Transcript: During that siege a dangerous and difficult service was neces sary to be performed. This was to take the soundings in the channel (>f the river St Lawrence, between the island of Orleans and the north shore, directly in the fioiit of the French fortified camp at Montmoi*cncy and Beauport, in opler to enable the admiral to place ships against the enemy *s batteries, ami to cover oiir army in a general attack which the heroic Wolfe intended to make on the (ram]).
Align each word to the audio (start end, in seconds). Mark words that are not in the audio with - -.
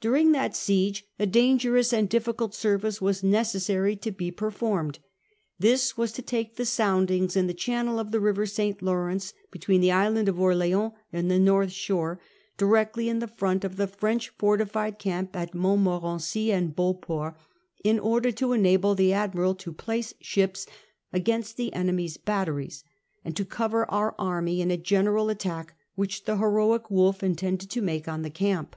During 0.00 0.32
that 0.32 0.54
siege 0.56 1.06
a 1.18 1.24
dangerous 1.26 1.92
and 1.92 2.08
difficult 2.08 2.54
service 2.54 3.00
was 3.00 3.22
neces 3.22 3.62
sary 3.62 3.94
to 3.96 4.10
be 4.10 4.30
performed. 4.32 4.98
This 5.60 5.96
was 5.96 6.10
to 6.12 6.22
take 6.22 6.56
the 6.56 6.66
soundings 6.66 7.36
in 7.36 7.46
the 7.46 7.54
channel 7.54 8.00
(>f 8.00 8.10
the 8.10 8.20
river 8.20 8.44
St 8.46 8.82
Lawrence, 8.82 9.32
between 9.52 9.80
the 9.80 9.92
island 9.92 10.28
of 10.28 10.38
Orleans 10.40 10.92
and 11.12 11.30
the 11.30 11.38
north 11.38 11.70
shore, 11.70 12.20
directly 12.58 13.08
in 13.08 13.20
the 13.20 13.28
fioiit 13.28 13.62
of 13.64 13.76
the 13.76 13.86
French 13.86 14.28
fortified 14.30 14.98
camp 14.98 15.36
at 15.36 15.54
Montmoi*cncy 15.54 16.48
and 16.48 16.74
Beauport, 16.74 17.36
in 17.82 17.98
opler 18.00 18.34
to 18.34 18.52
enable 18.52 18.96
the 18.96 19.12
admiral 19.12 19.54
to 19.54 19.72
place 19.72 20.12
ships 20.20 20.66
against 21.14 21.56
the 21.56 21.72
enemy 21.72 22.06
*s 22.06 22.16
batteries, 22.18 22.82
ami 23.24 23.32
to 23.34 23.44
cover 23.44 23.86
oiir 23.86 24.14
army 24.18 24.60
in 24.60 24.72
a 24.72 24.76
general 24.76 25.30
attack 25.30 25.78
which 25.94 26.24
the 26.24 26.38
heroic 26.38 26.90
Wolfe 26.90 27.22
intended 27.22 27.70
to 27.70 27.80
make 27.80 28.06
on 28.08 28.20
the 28.22 28.32
(ram]). 28.42 28.68